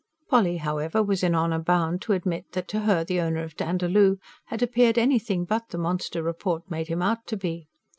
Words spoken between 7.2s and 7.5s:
to